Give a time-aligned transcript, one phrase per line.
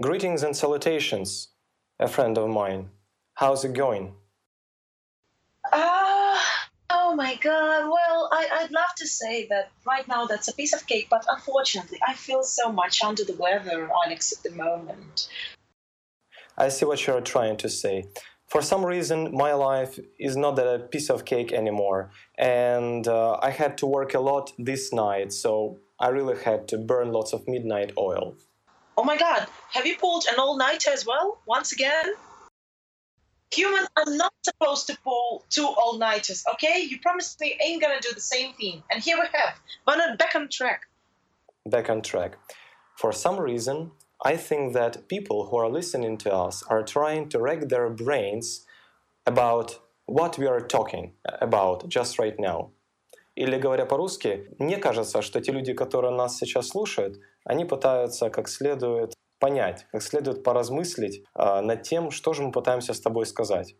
[0.00, 1.48] Greetings and salutations,
[2.00, 2.88] a friend of mine.
[3.34, 4.14] How's it going?
[5.70, 7.90] Ah, oh my God.
[7.90, 11.26] Well, I, I'd love to say that right now that's a piece of cake, but
[11.30, 15.28] unfortunately, I feel so much under the weather, Alex, at the moment.
[16.56, 18.04] I see what you're trying to say.
[18.48, 23.38] For some reason, my life is not that a piece of cake anymore, and uh,
[23.42, 27.34] I had to work a lot this night, so I really had to burn lots
[27.34, 28.36] of midnight oil.
[28.97, 29.47] Oh my God.
[29.73, 32.13] Have you pulled an all nighter as well, once again?
[33.53, 36.81] Humans are not supposed to pull two all nighters, okay?
[36.81, 38.83] You promised me ain't gonna do the same thing.
[38.91, 40.81] And here we have, but not back on track.
[41.65, 42.37] Back on track.
[42.95, 43.91] For some reason,
[44.23, 48.65] I think that people who are listening to us are trying to rack their brains
[49.25, 52.71] about what we are talking about just right now.
[53.35, 58.48] Или говоря по-русски, мне кажется, что те люди, которые нас сейчас слушают, они пытаются как
[58.48, 63.74] следует понять, как следует поразмыслить э, над тем, что же мы пытаемся с тобой сказать.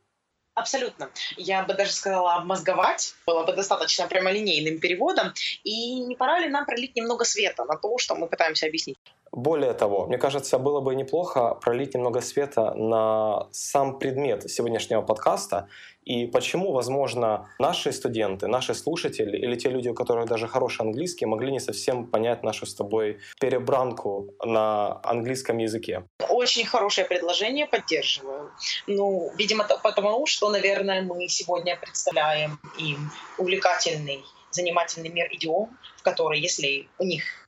[0.54, 1.10] Абсолютно.
[1.36, 5.32] Я бы даже сказала обмозговать, было бы достаточно прямолинейным переводом.
[5.64, 8.98] И не пора ли нам пролить немного света на то, что мы пытаемся объяснить?
[9.32, 15.68] Более того, мне кажется, было бы неплохо пролить немного света на сам предмет сегодняшнего подкаста
[16.04, 21.24] и почему, возможно, наши студенты, наши слушатели или те люди, у которых даже хороший английский,
[21.24, 26.04] могли не совсем понять нашу с тобой перебранку на английском языке.
[26.28, 28.50] Очень хорошее предложение, поддерживаю.
[28.86, 36.38] Ну, видимо, потому что, наверное, мы сегодня представляем им увлекательный, занимательный мир идиом, в который,
[36.38, 37.41] если у них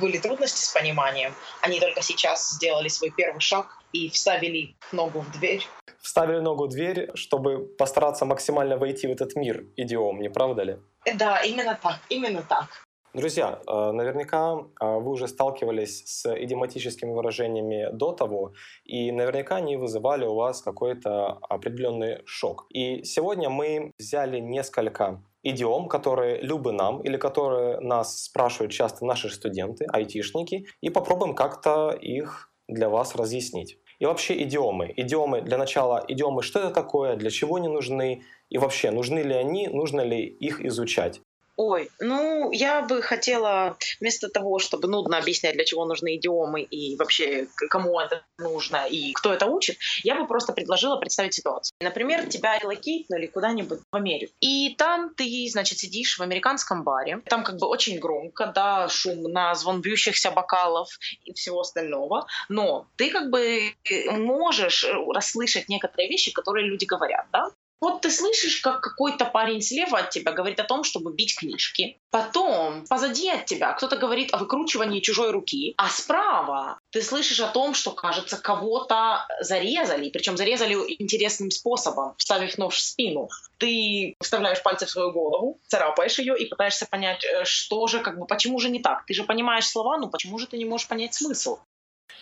[0.00, 1.34] были трудности с пониманием.
[1.62, 5.66] Они только сейчас сделали свой первый шаг и вставили ногу в дверь.
[6.00, 10.76] Вставили ногу в дверь, чтобы постараться максимально войти в этот мир идиом, не правда ли?
[11.14, 12.68] Да, именно так, именно так.
[13.14, 19.76] Друзья, э, наверняка э, вы уже сталкивались с идиоматическими выражениями до того, и наверняка они
[19.76, 22.64] вызывали у вас какой-то определенный шок.
[22.70, 29.30] И сегодня мы взяли несколько идиом, которые любы нам или которые нас спрашивают часто наши
[29.30, 33.78] студенты, айтишники, и попробуем как-то их для вас разъяснить.
[33.98, 34.92] И вообще идиомы.
[34.96, 39.34] Идиомы, для начала, идиомы, что это такое, для чего они нужны, и вообще, нужны ли
[39.34, 41.20] они, нужно ли их изучать.
[41.56, 46.96] Ой, ну, я бы хотела вместо того, чтобы нудно объяснять, для чего нужны идиомы и
[46.96, 51.74] вообще кому это нужно и кто это учит, я бы просто предложила представить ситуацию.
[51.80, 54.32] Например, тебя релокейтнули куда-нибудь в Америку.
[54.40, 57.20] И там ты, значит, сидишь в американском баре.
[57.26, 60.88] Там как бы очень громко, да, шумно, звон бьющихся бокалов
[61.24, 62.26] и всего остального.
[62.48, 63.74] Но ты как бы
[64.10, 67.50] можешь расслышать некоторые вещи, которые люди говорят, да?
[67.82, 71.98] Вот ты слышишь, как какой-то парень слева от тебя говорит о том, чтобы бить книжки.
[72.10, 75.74] Потом позади от тебя кто-то говорит о выкручивании чужой руки.
[75.76, 80.10] А справа ты слышишь о том, что, кажется, кого-то зарезали.
[80.10, 83.28] Причем зарезали интересным способом, вставив нож в спину.
[83.58, 88.16] Ты вставляешь пальцы в свою голову, царапаешь ее и пытаешься понять, э, что же, как
[88.16, 89.04] бы, почему же не так.
[89.06, 91.58] Ты же понимаешь слова, но почему же ты не можешь понять смысл?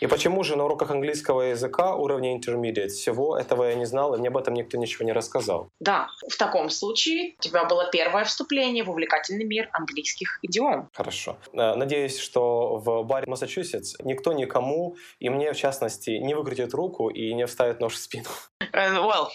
[0.00, 4.18] И почему же на уроках английского языка уровня intermediate всего этого я не знал, и
[4.18, 5.70] мне об этом никто ничего не рассказал?
[5.78, 10.88] Да, в таком случае у тебя было первое вступление в увлекательный мир английских идиом.
[10.94, 11.36] Хорошо.
[11.52, 17.08] Э, надеюсь, что в баре Массачусетс никто никому, и мне в частности, не выкрутит руку
[17.08, 18.28] и не вставит нож в спину.
[18.72, 19.28] Uh, well,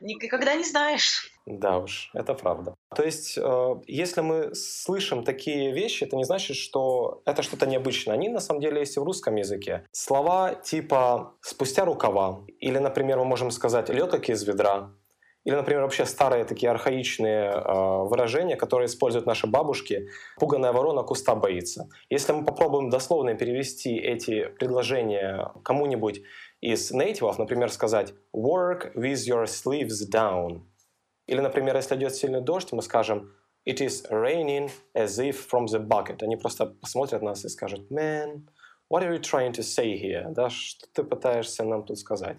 [0.00, 1.32] никогда не знаешь.
[1.58, 2.74] Да уж, это правда.
[2.94, 8.14] То есть, э, если мы слышим такие вещи, это не значит, что это что-то необычное.
[8.14, 9.84] Они на самом деле есть и в русском языке.
[9.90, 14.92] Слова типа «спустя рукава» или, например, мы можем сказать «лед как из ведра»,
[15.44, 20.08] или, например, вообще старые такие архаичные э, выражения, которые используют наши бабушки.
[20.38, 21.88] «Пуганая ворона куста боится».
[22.10, 26.22] Если мы попробуем дословно перевести эти предложения кому-нибудь
[26.60, 30.60] из нейтивов, например, сказать «work with your sleeves down»,
[31.30, 33.32] или, например, если идет сильный дождь, мы скажем
[33.64, 36.24] «It is raining as if from the bucket».
[36.24, 38.48] Они просто посмотрят на нас и скажут «Man,
[38.92, 42.36] what are you trying to say here?» да, Что ты пытаешься нам тут сказать?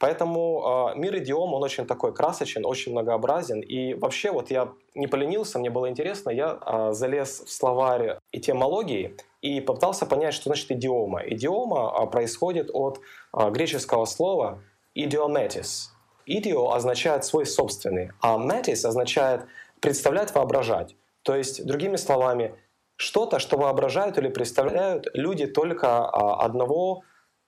[0.00, 3.60] Поэтому э, мир идиом, он очень такой красочен, очень многообразен.
[3.60, 9.16] И вообще, вот я не поленился, мне было интересно, я э, залез в словарь этимологии
[9.42, 11.22] и попытался понять, что значит идиома.
[11.28, 12.98] Идиома э, происходит от
[13.32, 14.60] э, греческого слова
[14.98, 15.93] idiomatis,
[16.26, 19.42] Идио означает свой собственный, а метис означает
[19.80, 20.96] представлять, воображать.
[21.22, 22.54] То есть, другими словами,
[22.96, 27.02] что-то, что воображают или представляют люди только а, одного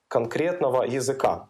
[0.08, 1.48] конкретного языка.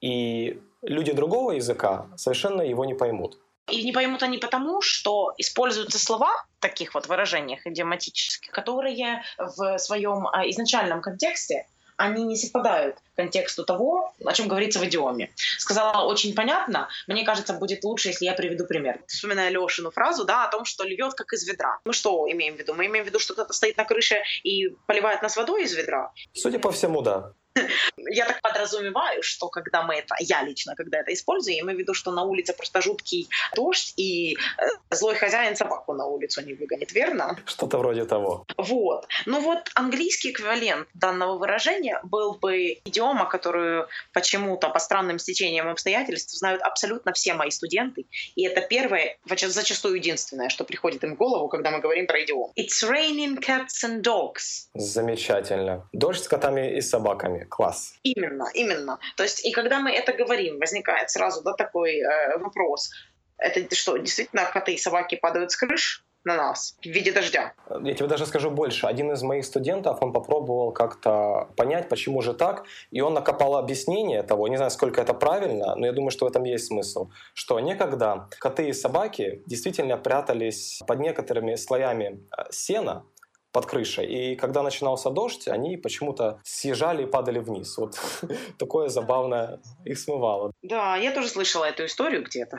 [0.00, 3.38] И люди другого языка совершенно его не поймут.
[3.70, 9.78] И не поймут они потому, что используются слова в таких вот выражениях идиоматических, которые в
[9.78, 11.66] своем а, изначальном контексте
[11.96, 15.32] они не совпадают контексту того, о чем говорится в идиоме.
[15.58, 16.88] Сказала очень понятно.
[17.06, 19.02] Мне кажется, будет лучше, если я приведу пример.
[19.06, 21.78] Вспоминая Лешину фразу, да, о том, что льет как из ведра.
[21.84, 22.74] Мы что имеем в виду?
[22.74, 26.12] Мы имеем в виду, что кто-то стоит на крыше и поливает нас водой из ведра?
[26.32, 27.32] Судя по всему, да.
[27.96, 31.80] Я так подразумеваю, что когда мы это, я лично, когда это использую, я имею в
[31.80, 34.36] виду, что на улице просто жуткий дождь, и э,
[34.90, 37.38] злой хозяин собаку на улицу не выгонит, верно?
[37.46, 38.46] Что-то вроде того.
[38.56, 39.06] Вот.
[39.26, 46.32] Ну вот английский эквивалент данного выражения был бы идиома, которую почему-то по странным стечениям обстоятельств
[46.32, 51.48] знают абсолютно все мои студенты, и это первое, зачастую единственное, что приходит им в голову,
[51.48, 52.52] когда мы говорим про идиом.
[52.56, 54.68] It's raining cats and dogs.
[54.74, 55.88] Замечательно.
[55.92, 57.94] Дождь с котами и собаками класс.
[58.02, 58.98] Именно, именно.
[59.16, 62.90] То есть, и когда мы это говорим, возникает сразу да, такой э, вопрос.
[63.38, 66.04] Это что, действительно коты и собаки падают с крыш?
[66.24, 67.52] на нас в виде дождя.
[67.82, 68.86] Я тебе даже скажу больше.
[68.86, 74.22] Один из моих студентов, он попробовал как-то понять, почему же так, и он накопал объяснение
[74.22, 77.60] того, не знаю, сколько это правильно, но я думаю, что в этом есть смысл, что
[77.60, 83.04] некогда коты и собаки действительно прятались под некоторыми слоями э, сена,
[83.54, 84.06] под крышей.
[84.06, 87.78] И когда начинался дождь, они почему-то съезжали и падали вниз.
[87.78, 87.94] Вот
[88.58, 90.50] такое забавное их смывало.
[90.62, 92.58] Да, я тоже слышала эту историю где-то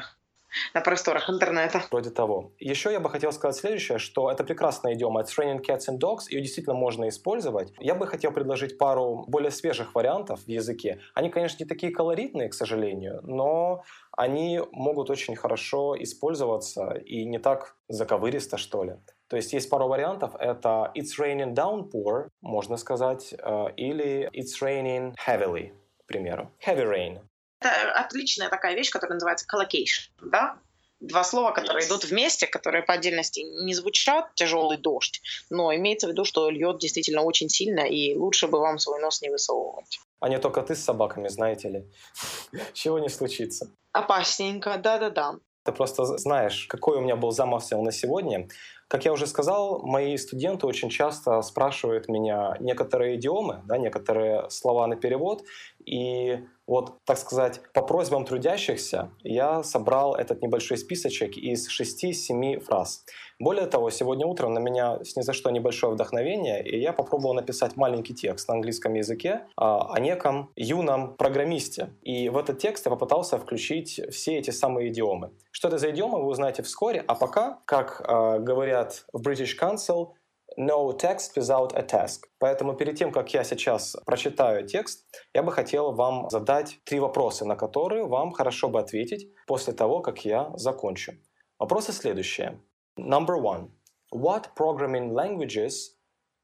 [0.74, 1.84] на просторах интернета.
[1.92, 2.52] Вроде того.
[2.60, 5.22] Еще я бы хотел сказать следующее, что это прекрасная идиома.
[5.22, 6.24] It's raining cats and dogs.
[6.30, 7.74] Ее действительно можно использовать.
[7.80, 11.00] Я бы хотел предложить пару более свежих вариантов в языке.
[11.14, 17.40] Они, конечно, не такие колоритные, к сожалению, но они могут очень хорошо использоваться и не
[17.40, 18.96] так заковыристо, что ли.
[19.28, 20.36] То есть есть пару вариантов.
[20.40, 25.72] Это it's raining downpour, можно сказать, э, или it's raining heavily,
[26.04, 26.52] к примеру.
[26.66, 27.20] Heavy rain.
[27.66, 30.58] Это отличная такая вещь, которая называется collocation, да?
[31.02, 31.88] Два слова, которые yes.
[31.88, 36.80] идут вместе, которые по отдельности не звучат «тяжелый дождь», но имеется в виду, что льет
[36.80, 40.00] действительно очень сильно, и лучше бы вам свой нос не высовывать.
[40.22, 41.86] А не только ты с собаками, знаете ли.
[42.74, 43.70] Чего не случится.
[43.92, 45.36] Опасненько, да-да-да.
[45.64, 48.48] Ты просто знаешь, какой у меня был замысел на сегодня.
[48.88, 54.86] Как я уже сказал, мои студенты очень часто спрашивают меня некоторые идиомы, да, некоторые слова
[54.86, 55.44] на перевод,
[55.86, 63.06] и вот, так сказать, по просьбам трудящихся я собрал этот небольшой списочек из 6-7 фраз.
[63.38, 68.48] Более того, сегодня утром на меня снизошло небольшое вдохновение, и я попробовал написать маленький текст
[68.48, 71.90] на английском языке а, о неком юном программисте.
[72.02, 75.32] И в этот текст я попытался включить все эти самые идиомы.
[75.52, 78.75] Что это за идиомы, вы узнаете вскоре, а пока, как э, говорят
[79.14, 80.14] в British Council,
[80.58, 82.24] no text without a task.
[82.40, 87.46] Поэтому перед тем, как я сейчас прочитаю текст, я бы хотел вам задать три вопроса,
[87.46, 91.14] на которые вам хорошо бы ответить после того, как я закончу.
[91.60, 92.62] Вопросы следующие.
[92.98, 93.72] Number one.
[94.14, 95.98] What programming languages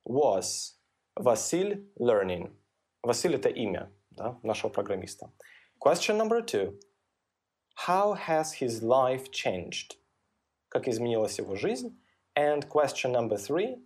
[0.05, 0.73] was
[1.17, 2.51] Vasil learning?
[3.03, 5.31] Василь— это имя да, нашего программиста.
[5.79, 6.77] Question number two.
[7.87, 9.97] How has his life changed?
[10.69, 12.00] Как изменилась его жизнь?
[12.35, 13.77] And question number three.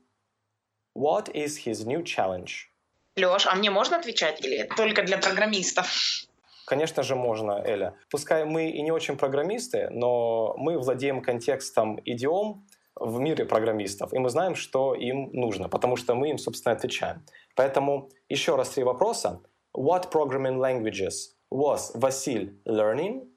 [0.94, 2.70] What is his new challenge?
[3.18, 6.28] Лёш, а мне можно отвечать или это только для программистов?
[6.66, 7.96] Конечно же можно, Эля.
[8.10, 12.66] Пускай мы и не очень программисты, но мы владеем контекстом идиом
[12.96, 17.24] в мире программистов, и мы знаем, что им нужно, потому что мы им, собственно, отвечаем.
[17.56, 19.42] Поэтому еще раз три вопроса.
[19.76, 23.28] What programming languages was Vasil learning?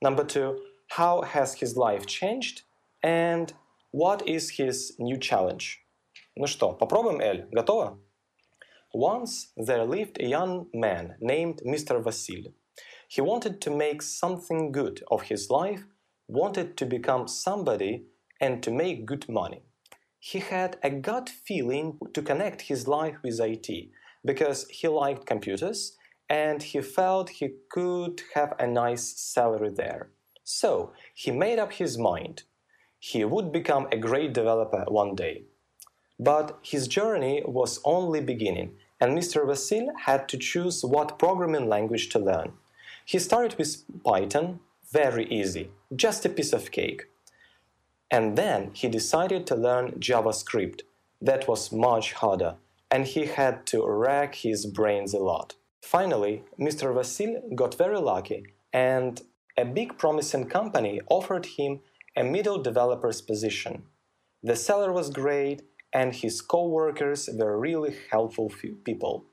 [0.00, 0.56] Number two,
[0.96, 2.62] how has his life changed?
[3.02, 3.52] And
[3.91, 5.79] what is his new challenge?
[6.35, 7.47] Ну что, попробуем, Эль?
[7.51, 7.97] Готова?
[8.93, 12.01] Once there lived a young man named Mr.
[12.03, 12.53] Vasil.
[13.07, 15.83] He wanted to make something good of his life,
[16.27, 18.05] wanted to become somebody,
[18.39, 19.61] and to make good money.
[20.19, 23.69] He had a gut feeling to connect his life with IT
[24.23, 25.97] because he liked computers
[26.29, 30.09] and he felt he could have a nice salary there.
[30.43, 32.43] So he made up his mind.
[32.98, 35.42] He would become a great developer one day.
[36.18, 39.46] But his journey was only beginning, and Mr.
[39.46, 42.52] Vasil had to choose what programming language to learn.
[43.04, 47.04] He started with Python, very easy, just a piece of cake.
[48.10, 50.80] And then he decided to learn JavaScript.
[51.20, 52.56] That was much harder,
[52.90, 55.54] and he had to rack his brains a lot.
[55.80, 56.92] Finally, Mr.
[56.94, 59.22] Vasil got very lucky, and
[59.56, 61.80] a big promising company offered him
[62.18, 63.84] a middle developer's position.
[64.42, 68.52] The salary was great, and his co-workers were really helpful
[68.84, 69.26] people.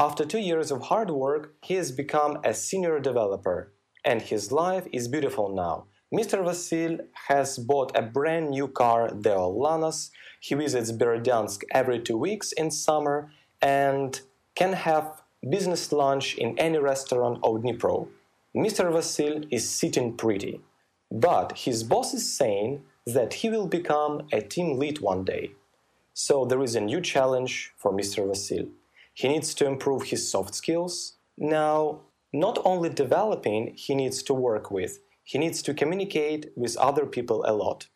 [0.00, 3.72] After two years of hard work, he has become a senior developer,
[4.04, 5.86] and his life is beautiful now.
[6.12, 6.44] Mr.
[6.44, 6.98] Vasil
[7.28, 10.10] has bought a brand new car, the Lanos.
[10.40, 13.30] He visits Berodyansk every two weeks in summer
[13.62, 14.20] and
[14.56, 18.08] can have business lunch in any restaurant of Dnipro.
[18.56, 18.92] Mr.
[18.92, 20.60] Vasil is sitting pretty,
[21.14, 25.52] but his boss is saying that he will become a team lead one day.
[26.12, 28.26] So there is a new challenge for Mr.
[28.26, 28.68] Vasil.
[29.14, 31.14] He needs to improve his soft skills.
[31.38, 32.00] Now,
[32.32, 37.44] not only developing, he needs to work with, he needs to communicate with other people
[37.46, 37.86] a lot.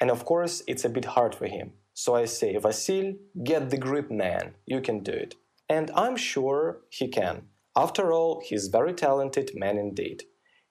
[0.00, 1.72] And of course, it's a bit hard for him.
[1.94, 4.54] So I say, Vasil, get the grip, man.
[4.66, 5.36] You can do it.
[5.68, 7.42] And I'm sure he can.
[7.76, 10.24] After all, he's very talented man indeed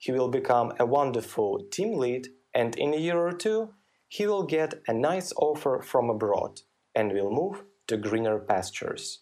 [0.04, 3.74] He will become a wonderful team lead, and in a year or two,
[4.08, 6.60] he will get a nice offer from abroad
[6.94, 9.20] and will move to greener pastures.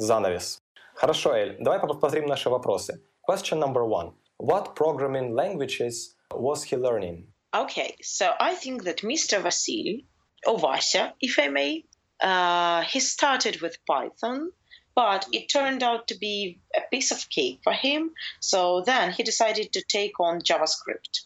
[0.00, 0.60] Занавес.
[0.94, 3.00] Хорошо, Эль, давай повторим наши вопросы.
[3.22, 4.12] Question number one.
[4.38, 7.26] What programming languages was he learning?
[7.54, 9.40] Okay, so I think that Mr.
[9.42, 10.04] Vasil,
[10.46, 11.84] or Vasya, if I may,
[12.20, 14.52] uh, he started with Python,
[14.95, 18.11] but it turned out to be a piece of cake for him.
[18.39, 21.25] So then he decided to take on JavaScript.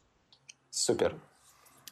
[0.72, 1.14] Super.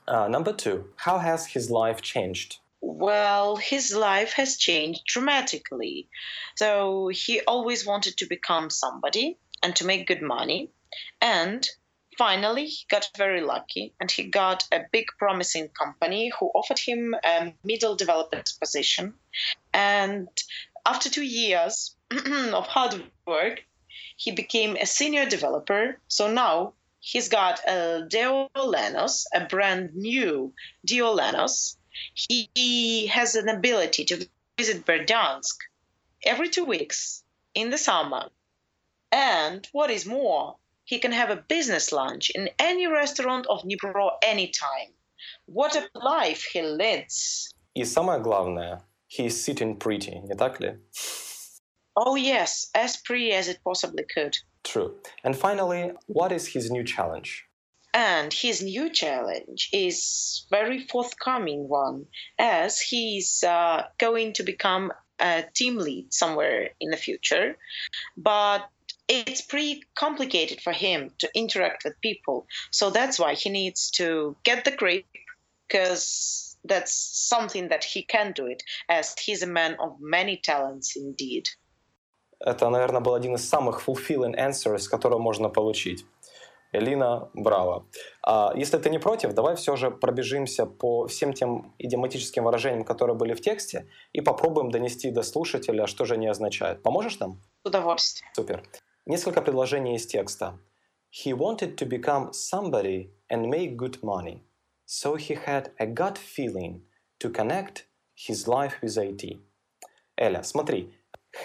[0.08, 2.58] Uh, number two, how has his life changed?
[2.80, 6.08] Well, his life has changed dramatically.
[6.56, 10.70] So he always wanted to become somebody and to make good money.
[11.22, 11.68] And
[12.18, 17.16] finally, he got very lucky and he got a big, promising company who offered him
[17.24, 19.14] a middle developer's position.
[19.74, 20.30] And
[20.87, 23.65] after two years of hard work,
[24.17, 25.99] he became a senior developer.
[26.09, 30.53] So now he's got a Deolanos, a brand new
[30.87, 31.77] Deolanos.
[32.15, 35.57] He has an ability to visit Berdansk
[36.25, 37.23] every two weeks
[37.55, 38.31] in the summer.
[39.11, 44.13] And what is more, he can have a business lunch in any restaurant of Dnipro
[44.23, 44.93] anytime.
[45.47, 47.55] What a life he leads!
[47.75, 50.77] И самое главное, he is sitting pretty, не так ли?
[51.95, 54.37] Oh, yes, as pretty as it possibly could.
[54.65, 54.95] True.
[55.23, 57.45] And finally, what is his new challenge?
[57.93, 62.07] And his new challenge is very forthcoming one,
[62.39, 67.59] as he's uh, going to become a team lead somewhere in the future.
[68.17, 68.67] But
[69.09, 72.47] it's pretty complicated for him to interact with people.
[72.71, 75.05] So that's why he needs to get the grip
[75.69, 76.94] because that's
[77.30, 81.46] something that he can do it as he's a man of many talents indeed.
[82.40, 86.06] Это, наверное, был один из самых fulfilling answers, которые можно получить.
[86.74, 87.88] Элина, браво.
[88.24, 93.16] А если ты не против, давай все же пробежимся по всем тем идиоматическим выражениям, которые
[93.16, 96.84] были в тексте, и попробуем донести до слушателя, что же они означают.
[96.84, 97.42] Поможешь нам?
[97.64, 98.30] С удовольствием.
[98.36, 98.64] Супер.
[99.06, 100.60] Несколько предложений из текста.
[101.10, 104.44] He wanted to become somebody and make good money.
[104.90, 106.84] So he had a gut feeling
[107.20, 109.38] to connect his life with IT.
[110.18, 110.94] Эля, смотри,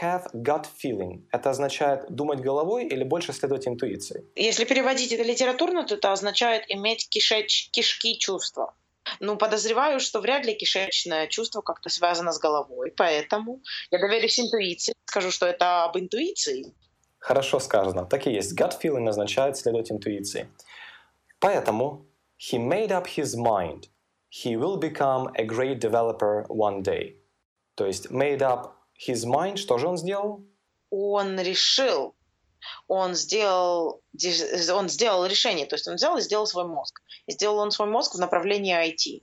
[0.00, 1.26] have gut feeling.
[1.32, 4.24] Это означает думать головой или больше следовать интуиции?
[4.36, 8.74] Если переводить это литературно, то это означает иметь кишеч, кишки чувства.
[9.18, 14.94] Ну, подозреваю, что вряд ли кишечное чувство как-то связано с головой, поэтому я доверюсь интуиции,
[15.06, 16.72] скажу, что это об интуиции.
[17.18, 18.06] Хорошо сказано.
[18.06, 18.56] Так и есть.
[18.58, 20.48] Gut feeling означает следовать интуиции.
[21.40, 22.06] Поэтому
[22.42, 23.88] he made up his mind.
[24.28, 27.16] He will become a great developer one day.
[27.76, 30.44] То есть made up his mind, что же он сделал?
[30.90, 32.14] Он решил,
[32.88, 34.02] он сделал,
[34.74, 37.00] он сделал решение, то есть он взял и сделал свой мозг.
[37.26, 39.22] И сделал он свой мозг в направлении IT.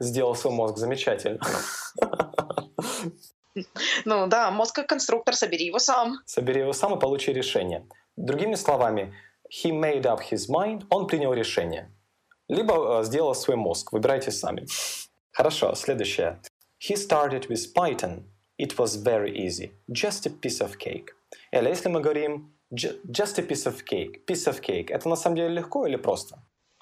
[0.00, 1.40] Сделал свой мозг, замечательно.
[4.04, 6.18] Ну да, мозг как конструктор, собери его сам.
[6.26, 7.88] Собери его сам и получи решение.
[8.16, 9.14] Другими словами,
[9.50, 11.92] he made up his mind, он принял решение.
[12.48, 14.66] Либо э, сделал свой мозг, выбирайте сами.
[15.32, 16.40] Хорошо, следующее.
[16.80, 18.24] He started with Python.
[18.58, 19.70] It was very easy.
[19.88, 21.12] Just a piece of cake.
[21.52, 25.36] Или если мы говорим just a piece of cake, piece of cake, это на самом
[25.36, 26.38] деле легко или просто?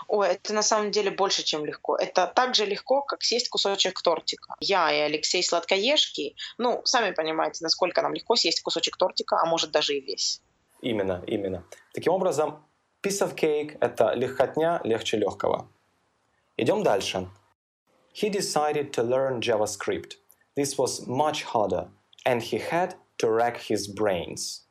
[0.08, 1.96] Ой, это на самом деле больше, чем легко.
[1.96, 4.54] Это так же легко, как съесть кусочек тортика.
[4.60, 9.72] Я и Алексей Сладкоежки, ну, сами понимаете, насколько нам легко съесть кусочек тортика, а может
[9.72, 10.40] даже и весь.
[10.80, 11.64] Именно, именно.
[11.92, 12.64] Таким образом,
[13.06, 15.68] piece of cake— это легкотня, легче легкого.
[16.56, 17.28] Идем дальше.
[18.12, 20.16] He decided to learn JavaScript.
[20.56, 21.88] This was much harder,
[22.24, 24.62] and he had to rack his brains.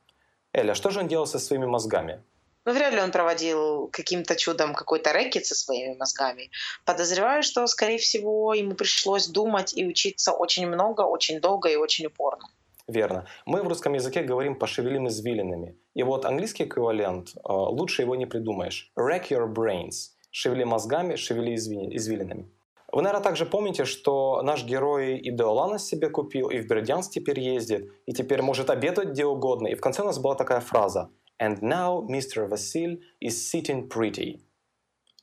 [0.52, 2.22] Эля, что же он делал со своими мозгами?
[2.66, 6.50] Ну, вряд ли он проводил каким-то чудом какой-то рэкет со своими мозгами.
[6.84, 12.06] Подозреваю, что, скорее всего, ему пришлось думать и учиться очень много, очень долго и очень
[12.06, 12.48] упорно.
[12.88, 13.26] Верно.
[13.46, 15.76] Мы в русском языке говорим «пошевелим извилинами».
[15.94, 18.92] И вот английский эквивалент, э, лучше его не придумаешь.
[18.96, 20.12] Rack your brains.
[20.30, 22.48] Шевели мозгами, шевели извилинами.
[22.92, 27.40] Вы, наверное, также помните, что наш герой и Деолана себе купил, и в Бердянск теперь
[27.40, 29.66] ездит, и теперь может обедать где угодно.
[29.66, 31.10] И в конце у нас была такая фраза
[31.42, 32.48] «And now Mr.
[32.48, 34.40] Vasil is sitting pretty».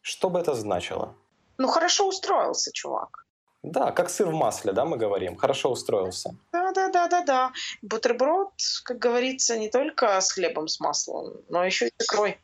[0.02, 1.16] Что бы это значило?
[1.58, 3.26] Ну, хорошо устроился, чувак.
[3.64, 5.38] Да, как сыр в масле, да, мы говорим.
[5.38, 6.36] Хорошо устроился.
[6.52, 7.52] Да, да, да, да, да.
[7.82, 8.52] Бутерброд,
[8.84, 12.38] как говорится, не только с хлебом с маслом, но еще и с икрой.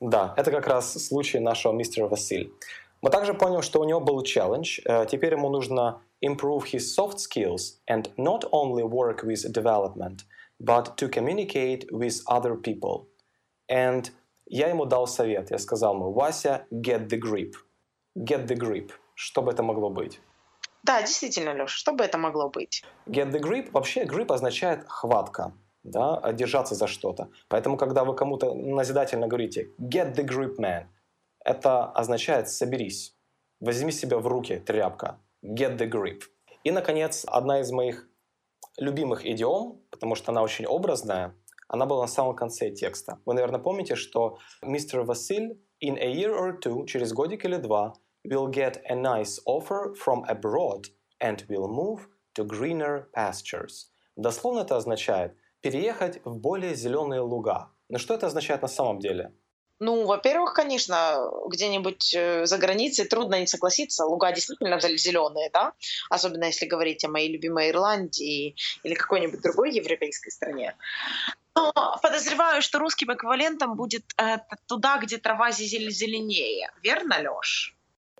[0.00, 2.52] Да, это как раз случай нашего мистера Василь.
[3.00, 4.80] Мы также поняли, что у него был челлендж.
[4.84, 10.24] Э, теперь ему нужно improve his soft skills and not only work with development,
[10.60, 13.06] but to communicate with other people.
[13.70, 14.10] And
[14.46, 15.50] я ему дал совет.
[15.50, 17.54] Я сказал ему, Вася, get the grip.
[18.16, 18.90] Get the grip.
[19.14, 20.20] Что бы это могло быть?
[20.88, 22.82] Да, действительно, Леша, что бы это могло быть?
[23.06, 25.52] Get the grip, вообще grip означает хватка,
[25.82, 27.28] да, держаться за что-то.
[27.48, 30.86] Поэтому, когда вы кому-то назидательно говорите get the grip, man,
[31.44, 33.14] это означает соберись,
[33.60, 36.22] возьми себя в руки, тряпка, get the grip.
[36.64, 38.08] И, наконец, одна из моих
[38.78, 41.34] любимых идиом, потому что она очень образная,
[41.68, 43.18] она была на самом конце текста.
[43.26, 47.92] Вы, наверное, помните, что мистер Василь in a year or two, через годик или два,
[48.24, 50.88] will get a nice offer from abroad
[51.20, 53.86] and will move to greener pastures.
[54.16, 57.70] Дословно это означает переехать в более зеленые луга.
[57.88, 59.32] Но что это означает на самом деле?
[59.80, 64.04] Ну, во-первых, конечно, где-нибудь э, за границей трудно не согласиться.
[64.04, 65.72] Луга действительно зеленые, да?
[66.10, 70.74] Особенно если говорить о моей любимой Ирландии или какой-нибудь другой европейской стране.
[71.54, 71.72] Но
[72.02, 76.70] подозреваю, что русским эквивалентом будет э, туда, где трава зеленее.
[76.82, 77.77] Верно, Лёш?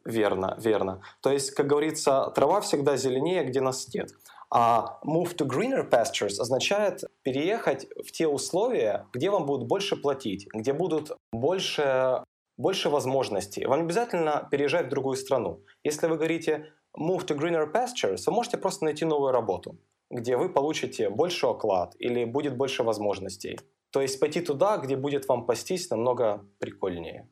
[0.09, 1.03] Верно, верно.
[1.21, 4.11] То есть, как говорится, трава всегда зеленее, где нас нет.
[4.51, 10.49] А move to greener pastures означает переехать в те условия, где вам будут больше платить,
[10.55, 12.25] где будут больше,
[12.57, 13.67] больше возможностей.
[13.67, 15.63] Вам не обязательно переезжать в другую страну.
[15.85, 19.77] Если вы говорите move to greener pastures, вы можете просто найти новую работу,
[20.11, 23.61] где вы получите больше оклад или будет больше возможностей.
[23.91, 27.29] То есть пойти туда, где будет вам пастись намного прикольнее.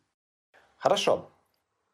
[0.77, 1.31] Хорошо.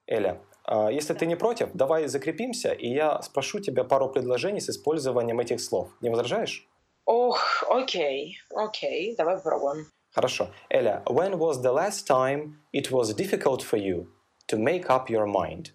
[0.09, 5.41] Эля, если ты не против, давай закрепимся, и я спрошу тебя пару предложений с использованием
[5.41, 5.91] этих слов.
[6.01, 6.67] Не возражаешь?
[7.05, 9.87] Ох, окей, окей, давай попробуем.
[10.15, 10.51] Хорошо.
[10.71, 14.07] Эля, when was the last time it was difficult for you
[14.47, 15.73] to make up your mind?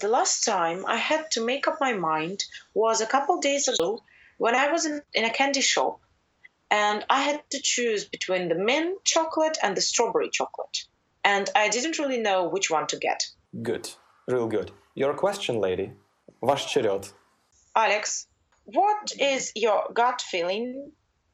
[0.00, 4.00] The last time I had to make up my mind was a couple days ago
[4.38, 6.00] when I was in, in a candy shop
[6.70, 10.84] and I had to choose between the mint chocolate and the strawberry chocolate.
[11.24, 13.28] And I didn't really know which one to get.
[13.62, 13.90] Good.
[14.27, 14.71] Real good.
[14.95, 15.91] Your question, lady.
[16.41, 17.13] Ваш черед.
[17.75, 18.27] Alex,
[18.65, 20.91] what is your gut feeling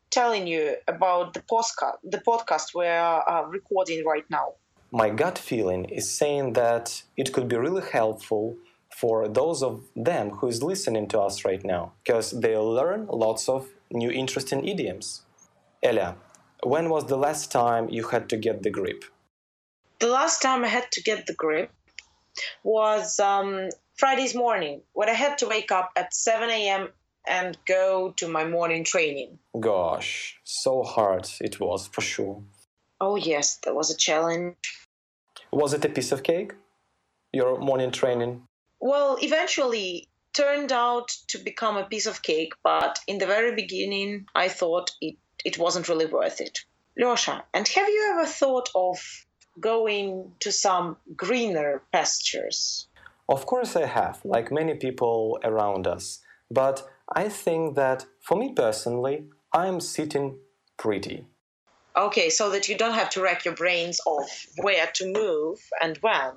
[0.09, 4.53] telling you about the podcast, the podcast we're uh, recording right now?
[4.91, 8.55] My gut feeling is saying that it could be really helpful
[8.95, 13.49] for those of them who is listening to us right now because they'll learn lots
[13.49, 15.23] of new interesting idioms.
[15.83, 16.15] Elia,
[16.63, 19.03] when was the last time you had to get the grip?
[19.99, 21.71] The last time I had to get the grip
[22.62, 26.88] was um, Friday's morning when I had to wake up at 7 a.m.
[27.26, 29.38] and go to my morning training.
[29.58, 32.42] Gosh, so hard it was for sure.
[33.00, 34.56] Oh, yes, that was a challenge.
[35.52, 36.52] Was it a piece of cake?
[37.32, 38.42] Your morning training?
[38.80, 44.26] Well, eventually turned out to become a piece of cake, but in the very beginning,
[44.34, 46.60] I thought it, it wasn't really worth it.
[46.98, 48.98] Losha, and have you ever thought of
[49.58, 52.88] going to some greener pastures?
[53.28, 56.20] Of course, I have, like many people around us.
[56.50, 60.38] But I think that for me personally, I'm sitting
[60.76, 61.26] pretty.
[61.96, 64.24] Okay, so that you don't have to rack your brains of
[64.62, 66.32] where to move and when.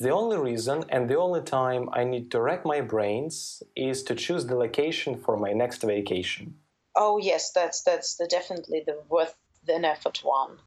[0.00, 4.14] The only reason and the only time I need to rack my brains is to
[4.14, 6.56] choose the location for my next vacation.
[6.96, 9.36] Oh yes, that's that's the, definitely the worth
[9.68, 10.58] an effort one.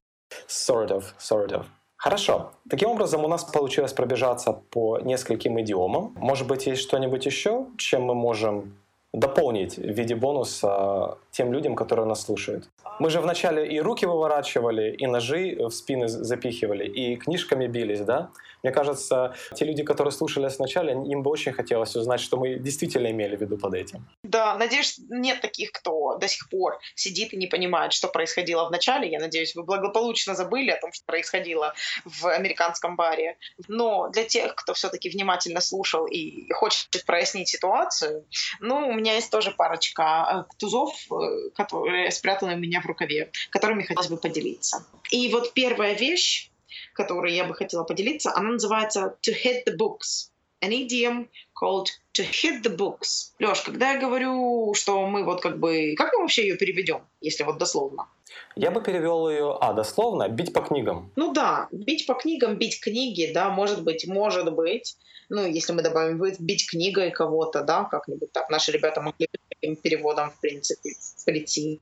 [0.47, 1.69] Sort of, sort of.
[1.97, 2.51] Хорошо.
[2.69, 6.13] Таким образом, у нас получилось пробежаться по нескольким идиомам.
[6.15, 8.77] Может быть, есть что-нибудь еще, чем мы можем
[9.13, 12.69] дополнить в виде бонуса тем людям, которые нас слушают.
[12.99, 18.31] Мы же вначале и руки выворачивали, и ножи в спины запихивали, и книжками бились, да?
[18.63, 23.11] Мне кажется, те люди, которые слушали сначала, им бы очень хотелось узнать, что мы действительно
[23.11, 24.07] имели в виду под этим.
[24.23, 28.71] Да, надеюсь, нет таких, кто до сих пор сидит и не понимает, что происходило в
[28.71, 29.09] начале.
[29.09, 33.37] Я надеюсь, вы благополучно забыли о том, что происходило в американском баре.
[33.67, 38.25] Но для тех, кто все-таки внимательно слушал и хочет прояснить ситуацию,
[38.59, 43.31] ну, у меня есть тоже парочка э, тузов, э, которые спрятаны у меня в рукаве,
[43.49, 44.85] которыми хотелось бы поделиться.
[45.11, 46.49] И вот первая вещь,
[46.93, 50.31] которой я бы хотела поделиться, она называется «To hit the books».
[50.61, 53.31] an idiom called to hit the books.
[53.39, 55.93] Леш, когда я говорю, что мы вот как бы...
[55.95, 58.07] Как мы вообще ее переведем, если вот дословно?
[58.55, 61.11] Я бы перевел ее, а, дословно, бить по книгам.
[61.15, 64.97] Ну да, бить по книгам, бить книги, да, может быть, может быть.
[65.29, 68.49] Ну, если мы добавим бить книгой кого-то, да, как-нибудь так.
[68.49, 70.91] Наши ребята могли таким переводом, в принципе,
[71.25, 71.81] прийти.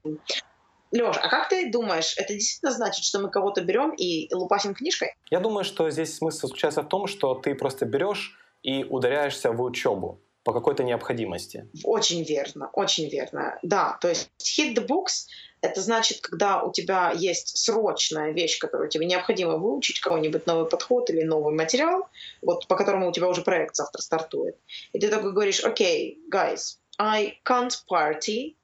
[0.92, 5.16] Леш, а как ты думаешь, это действительно значит, что мы кого-то берем и лупасим книжкой?
[5.30, 9.62] Я думаю, что здесь смысл заключается в том, что ты просто берешь и ударяешься в
[9.62, 11.68] учебу по какой-то необходимости.
[11.84, 13.58] Очень верно, очень верно.
[13.64, 15.26] Да, то есть hit the books—
[15.62, 21.10] это значит, когда у тебя есть срочная вещь, которую тебе необходимо выучить, какой-нибудь новый подход
[21.10, 22.08] или новый материал,
[22.44, 24.56] вот по которому у тебя уже проект завтра стартует.
[24.94, 28.56] И ты такой говоришь, окей, okay, guys, I can't party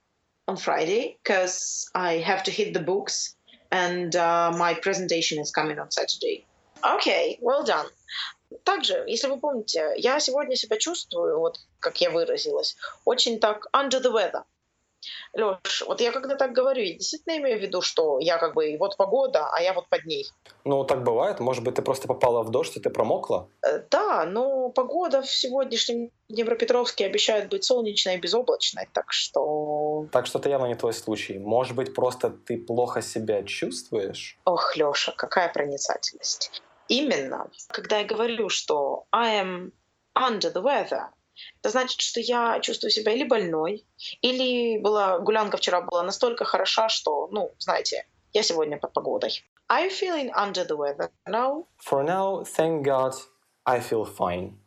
[0.48, 3.34] on Friday because I have to hit the books
[3.70, 6.46] and uh, my presentation is coming on Saturday.
[6.84, 7.86] Okay, well done.
[8.64, 14.00] Также, если вы помните, я сегодня себя чувствую, вот как я выразилась, очень так under
[14.00, 14.44] the weather.
[15.33, 18.75] Леш, вот я когда так говорю, я действительно имею в виду, что я как бы
[18.79, 20.27] вот погода, а я вот под ней.
[20.63, 21.39] Ну, так бывает.
[21.39, 23.49] Может быть, ты просто попала в дождь, и ты промокла?
[23.65, 30.07] Э, да, но погода в сегодняшнем Днепропетровске обещает быть солнечной и безоблачной, так что...
[30.11, 31.39] Так что это явно не твой случай.
[31.39, 34.37] Может быть, просто ты плохо себя чувствуешь?
[34.45, 36.61] Ох, Леша, какая проницательность.
[36.87, 39.71] Именно, когда я говорю, что I am
[40.15, 41.07] under the weather,
[41.59, 43.85] это значит, что я чувствую себя или больной,
[44.21, 49.43] или была гулянка вчера была настолько хороша, что, ну, знаете, я сегодня под погодой.
[49.69, 51.65] Are you feeling under the weather now?
[51.77, 53.13] For now, thank God,
[53.65, 54.57] I feel fine.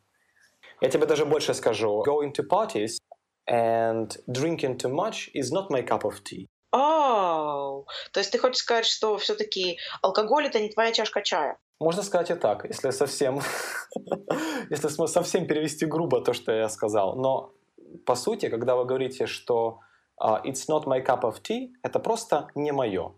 [0.80, 2.02] Я тебе даже больше скажу.
[2.06, 2.98] Going to parties
[3.46, 6.46] and drinking too much is not my cup of tea.
[6.72, 11.56] Oh, то есть ты хочешь сказать, что все-таки алкоголь это не твоя чашка чая?
[11.80, 13.40] Можно сказать и так, если совсем,
[14.70, 17.16] если совсем перевести грубо то, что я сказал.
[17.16, 17.52] Но
[18.06, 19.80] по сути, когда вы говорите, что
[20.22, 23.12] uh, it's not my cup of tea, это просто не мое.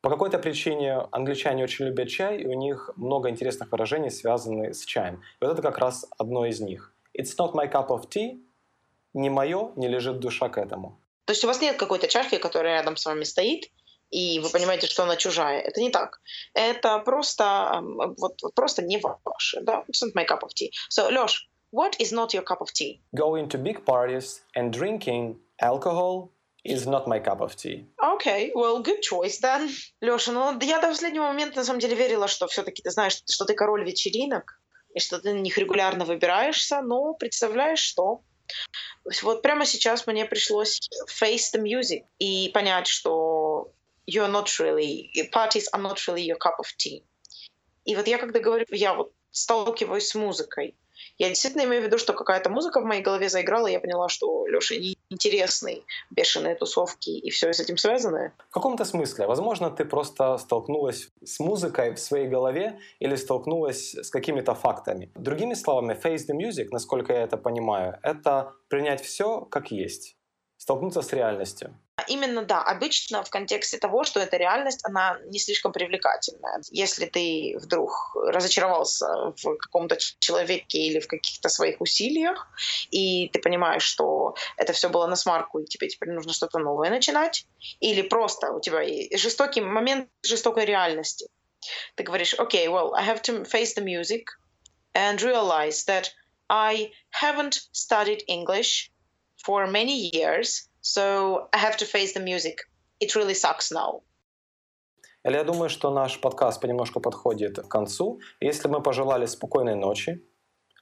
[0.00, 4.84] По какой-то причине англичане очень любят чай, и у них много интересных выражений, связанных с
[4.84, 5.22] чаем.
[5.40, 6.94] И вот это как раз одно из них.
[7.18, 8.40] It's not my cup of tea,
[9.14, 11.00] не мое, не лежит душа к этому.
[11.24, 13.64] То есть у вас нет какой-то чашки, которая рядом с вами стоит,
[14.10, 15.60] и вы понимаете, что она чужая.
[15.60, 16.20] Это не так.
[16.54, 17.80] Это просто,
[18.18, 19.60] вот, просто не ваше.
[19.62, 19.84] Да?
[19.88, 20.70] It's not my cup of tea.
[20.90, 23.00] So, Леш, what is not your cup of tea?
[23.14, 26.30] Going to big parties and drinking alcohol
[26.64, 27.86] is not my cup of tea.
[28.14, 29.70] Okay, well, good choice then.
[30.00, 33.44] Леша, ну я до последнего момента на самом деле верила, что все-таки ты знаешь, что
[33.44, 34.60] ты король вечеринок,
[34.94, 38.22] и что ты на них регулярно выбираешься, но представляешь, что
[39.22, 40.80] вот прямо сейчас мне пришлось
[41.20, 43.72] face the music и понять, что
[44.06, 47.02] you're not really, parties are not really your cup of tea.
[47.84, 50.74] И вот я когда говорю, я вот сталкиваюсь с музыкой,
[51.18, 54.08] я действительно имею в виду, что какая-то музыка в моей голове заиграла, и я поняла,
[54.08, 54.74] что Леша
[55.08, 58.32] интересный, бешеные тусовки и все с этим связано.
[58.50, 59.26] В каком-то смысле.
[59.26, 65.10] Возможно, ты просто столкнулась с музыкой в своей голове или столкнулась с какими-то фактами.
[65.14, 70.16] Другими словами, face the music, насколько я это понимаю, это принять все как есть,
[70.56, 71.78] столкнуться с реальностью.
[72.08, 76.60] Именно, да, обычно в контексте того, что эта реальность, она не слишком привлекательная.
[76.70, 79.06] Если ты вдруг разочаровался
[79.42, 82.48] в каком-то человеке или в каких-то своих усилиях,
[82.90, 86.90] и ты понимаешь, что это все было на смарку, и тебе теперь нужно что-то новое
[86.90, 87.46] начинать,
[87.80, 88.82] или просто у тебя
[89.16, 91.28] жестокий момент жестокой реальности,
[91.94, 94.26] ты говоришь, okay, well, I have to face the music
[94.94, 96.10] and realize that
[96.50, 98.90] I haven't studied English
[99.42, 102.56] for many years, So I have to face the music.
[103.00, 104.02] It really sucks now.
[105.24, 108.20] Я думаю, что наш подкаст понемножку подходит к концу.
[108.38, 110.22] Если мы пожелали спокойной ночи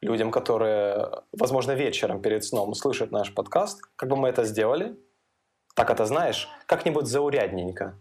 [0.02, 4.94] людям, которые, возможно, вечером перед сном слышат наш подкаст, как бы мы это сделали?
[5.74, 7.98] Так это знаешь, как-нибудь заурядненько.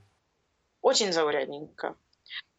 [0.81, 1.95] Очень заурядненько.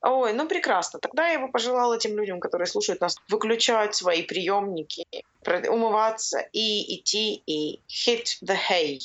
[0.00, 1.00] Ой, ну прекрасно.
[1.00, 5.04] Тогда я бы пожелала этим людям, которые слушают нас, выключать свои приемники,
[5.68, 8.98] умываться и идти и hit the hay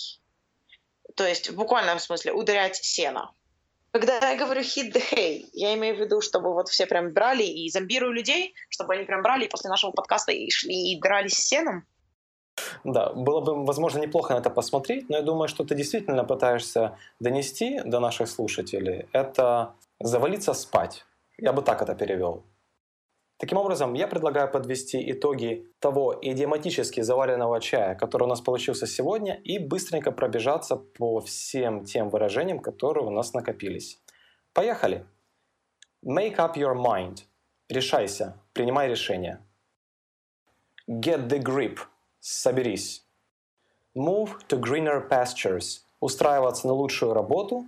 [1.19, 3.31] то есть в буквальном смысле ударять сено.
[3.91, 7.43] Когда я говорю hit the hay, я имею в виду, чтобы вот все прям брали
[7.43, 11.85] и зомбирую людей, чтобы они прям брали после нашего подкаста и шли и дрались сеном.
[12.85, 16.97] Да, было бы, возможно, неплохо на это посмотреть, но я думаю, что ты действительно пытаешься
[17.19, 21.05] донести до наших слушателей, это завалиться спать.
[21.37, 22.45] Я бы так это перевел.
[23.39, 29.35] Таким образом, я предлагаю подвести итоги того идиоматически заваренного чая, который у нас получился сегодня,
[29.35, 33.97] и быстренько пробежаться по всем тем выражениям, которые у нас накопились.
[34.53, 35.05] Поехали!
[36.05, 37.19] Make up your mind.
[37.69, 39.39] Решайся, принимай решение.
[40.89, 41.77] Get the grip.
[42.19, 43.05] Соберись.
[43.95, 45.79] Move to greener pastures.
[46.01, 47.67] Устраиваться на лучшую работу,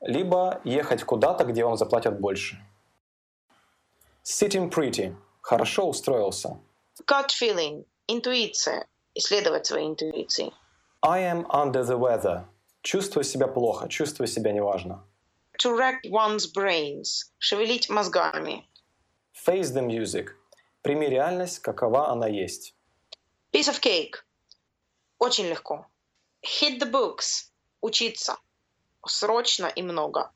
[0.00, 2.56] либо ехать куда-то, где вам заплатят больше.
[4.24, 5.14] Sitting pretty.
[5.40, 6.60] Хорошо устроился.
[7.06, 7.84] Gut feeling.
[8.06, 8.86] Интуиция.
[9.14, 10.52] Исследовать свои интуиции.
[11.02, 12.44] I am under the weather.
[12.82, 15.04] Чувствую себя плохо, чувствую себя неважно.
[15.58, 17.32] To rack one's brains.
[17.38, 18.68] Шевелить мозгами.
[19.34, 20.28] Face the music.
[20.82, 22.74] Прими реальность, какова она есть.
[23.52, 24.24] Piece of cake.
[25.18, 25.86] Очень легко.
[26.42, 27.50] Hit the books.
[27.80, 28.36] Учиться.
[29.06, 30.30] Срочно и много.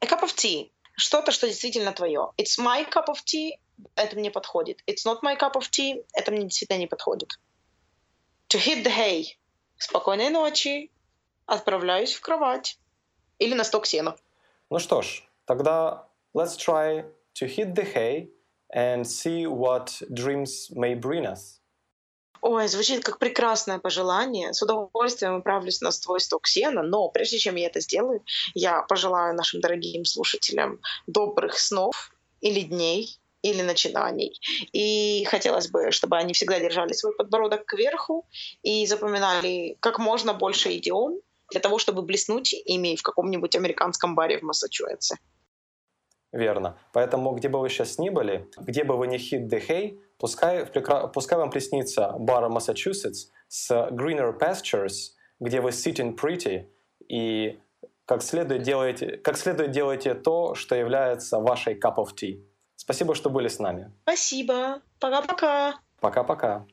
[0.00, 0.70] A cup of tea.
[0.96, 2.30] Что-то, что действительно твое.
[2.36, 3.58] It's my cup of tea.
[3.96, 4.80] Это мне подходит.
[4.86, 6.04] It's not my cup of tea.
[6.14, 7.30] Это мне действительно не подходит.
[8.48, 9.24] To hit the hay.
[9.78, 10.90] Спокойной ночи.
[11.46, 12.78] Отправляюсь в кровать.
[13.38, 14.16] Или на сток сена.
[14.70, 17.04] Ну что ж, тогда let's try
[17.34, 18.30] to hit the hay
[18.74, 21.60] and see what dreams may bring us.
[22.46, 24.52] Ой, звучит как прекрасное пожелание.
[24.52, 29.34] С удовольствием отправлюсь на твой сток сена, но прежде чем я это сделаю, я пожелаю
[29.34, 34.38] нашим дорогим слушателям добрых снов или дней, или начинаний.
[34.72, 38.26] И хотелось бы, чтобы они всегда держали свой подбородок кверху
[38.62, 44.38] и запоминали как можно больше идиом для того, чтобы блеснуть ими в каком-нибудь американском баре
[44.38, 45.16] в Массачусетсе.
[46.30, 46.76] Верно.
[46.92, 50.66] Поэтому, где бы вы сейчас ни были, где бы вы ни hit the hay, пускай,
[50.66, 56.66] пускай вам приснится бар Массачусетс с greener pastures, где вы sitting pretty
[57.08, 57.58] и
[58.06, 62.44] как следует делаете, как следует делаете то, что является вашей cup of tea.
[62.76, 63.92] Спасибо, что были с нами.
[64.02, 64.82] Спасибо.
[65.00, 65.80] Пока-пока.
[66.00, 66.66] Пока-пока.